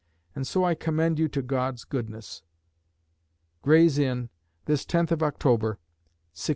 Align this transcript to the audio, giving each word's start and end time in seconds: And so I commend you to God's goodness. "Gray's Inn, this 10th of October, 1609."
And 0.33 0.47
so 0.47 0.63
I 0.63 0.73
commend 0.73 1.19
you 1.19 1.27
to 1.27 1.43
God's 1.43 1.83
goodness. 1.83 2.41
"Gray's 3.61 3.99
Inn, 3.99 4.31
this 4.65 4.83
10th 4.83 5.11
of 5.11 5.21
October, 5.21 5.77
1609." 6.33 6.49